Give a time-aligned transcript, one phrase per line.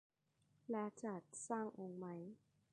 [0.69, 2.13] และจัดสร้างองค์ใหม่